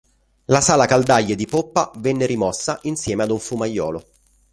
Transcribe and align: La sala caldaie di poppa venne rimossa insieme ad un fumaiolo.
La 0.45 0.61
sala 0.61 0.87
caldaie 0.87 1.35
di 1.35 1.45
poppa 1.45 1.91
venne 1.97 2.25
rimossa 2.25 2.79
insieme 2.85 3.21
ad 3.21 3.29
un 3.29 3.37
fumaiolo. 3.37 4.05